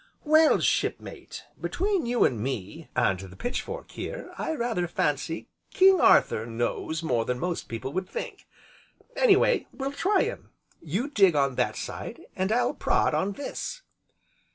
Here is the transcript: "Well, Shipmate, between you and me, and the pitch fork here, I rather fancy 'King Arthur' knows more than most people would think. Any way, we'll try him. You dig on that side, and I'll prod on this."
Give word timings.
"Well, 0.23 0.59
Shipmate, 0.59 1.43
between 1.61 2.07
you 2.07 2.23
and 2.25 2.41
me, 2.41 2.89
and 2.95 3.19
the 3.19 3.35
pitch 3.35 3.61
fork 3.61 3.91
here, 3.91 4.33
I 4.35 4.55
rather 4.55 4.87
fancy 4.87 5.47
'King 5.69 6.01
Arthur' 6.01 6.47
knows 6.47 7.03
more 7.03 7.23
than 7.23 7.37
most 7.37 7.67
people 7.67 7.93
would 7.93 8.09
think. 8.09 8.47
Any 9.15 9.35
way, 9.35 9.67
we'll 9.71 9.91
try 9.93 10.23
him. 10.23 10.49
You 10.81 11.07
dig 11.07 11.35
on 11.35 11.53
that 11.53 11.75
side, 11.75 12.21
and 12.35 12.51
I'll 12.51 12.73
prod 12.73 13.13
on 13.13 13.33
this." 13.33 13.83